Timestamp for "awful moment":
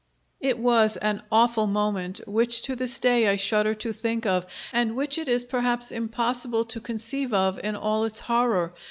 1.31-2.21